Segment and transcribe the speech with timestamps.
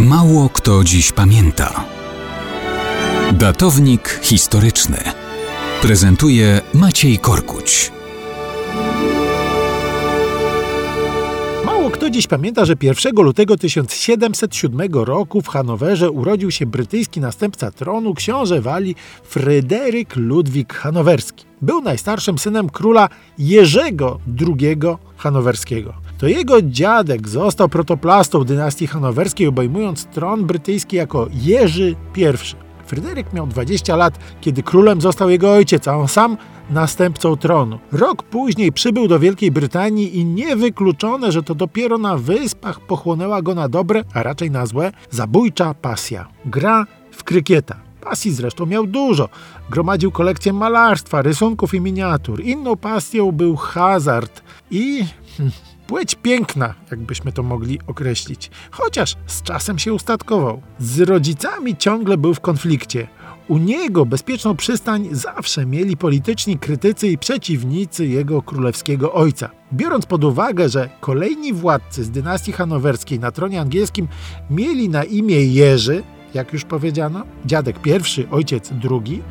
[0.00, 1.84] Mało kto dziś pamięta.
[3.32, 4.98] Datownik historyczny
[5.82, 7.92] prezentuje Maciej Korkuć.
[11.64, 17.70] Mało kto dziś pamięta, że 1 lutego 1707 roku w Hanowerze urodził się brytyjski następca
[17.70, 21.44] tronu, książę Walii Fryderyk Ludwik Hanowerski.
[21.62, 23.08] Był najstarszym synem króla
[23.38, 24.76] Jerzego II
[25.16, 26.03] Hanowerskiego.
[26.18, 32.24] To jego dziadek został protoplastą dynastii hanowerskiej, obejmując tron brytyjski jako Jerzy I.
[32.86, 36.36] Fryderyk miał 20 lat, kiedy królem został jego ojciec, a on sam
[36.70, 37.78] następcą tronu.
[37.92, 43.54] Rok później przybył do Wielkiej Brytanii i niewykluczone, że to dopiero na wyspach pochłonęła go
[43.54, 46.28] na dobre, a raczej na złe, zabójcza pasja.
[46.44, 47.76] Gra w krykieta.
[48.00, 49.28] Pasji zresztą miał dużo.
[49.70, 52.40] Gromadził kolekcję malarstwa, rysunków i miniatur.
[52.44, 55.04] Inną pasją był hazard i
[55.36, 55.52] hmm,
[55.86, 58.50] płeć piękna, jakbyśmy to mogli określić.
[58.70, 60.62] Chociaż z czasem się ustatkował.
[60.78, 63.08] Z rodzicami ciągle był w konflikcie.
[63.48, 69.50] U niego bezpieczną przystań zawsze mieli polityczni krytycy i przeciwnicy jego królewskiego ojca.
[69.72, 74.08] Biorąc pod uwagę, że kolejni władcy z dynastii hanowerskiej na tronie angielskim
[74.50, 76.02] mieli na imię Jerzy,
[76.34, 79.22] jak już powiedziano, dziadek pierwszy, ojciec drugi,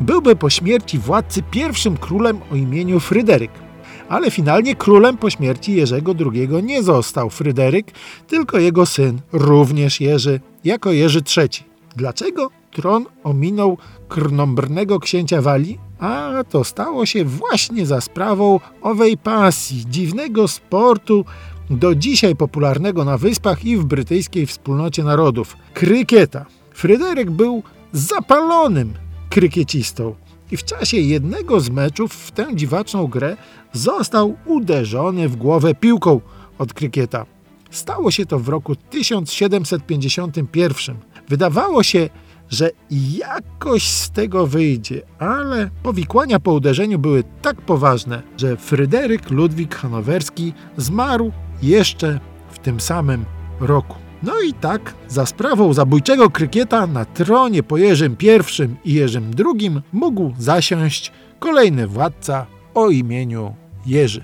[0.00, 3.69] byłby po śmierci władcy pierwszym królem o imieniu Fryderyk.
[4.10, 7.86] Ale finalnie królem po śmierci Jerzego II nie został Fryderyk,
[8.28, 11.48] tylko jego syn, również Jerzy, jako Jerzy III.
[11.96, 15.78] Dlaczego tron ominął krnąbrnego księcia Walii?
[15.98, 21.24] A to stało się właśnie za sprawą owej pasji, dziwnego sportu,
[21.70, 26.46] do dzisiaj popularnego na wyspach i w brytyjskiej wspólnocie narodów krykieta.
[26.74, 28.94] Fryderyk był zapalonym
[29.28, 30.14] krykiecistą
[30.50, 33.36] i w czasie jednego z meczów w tę dziwaczną grę
[33.72, 36.20] został uderzony w głowę piłką
[36.58, 37.26] od krykieta.
[37.70, 40.96] Stało się to w roku 1751.
[41.28, 42.08] Wydawało się,
[42.50, 49.74] że jakoś z tego wyjdzie, ale powikłania po uderzeniu były tak poważne, że Fryderyk Ludwik
[49.74, 51.32] Hanowerski zmarł
[51.62, 52.20] jeszcze
[52.50, 53.24] w tym samym
[53.60, 54.09] roku.
[54.22, 59.70] No i tak, za sprawą zabójczego krykieta na tronie po Jerzym I i Jerzym II
[59.92, 63.54] mógł zasiąść kolejny władca o imieniu
[63.86, 64.22] Jerzy.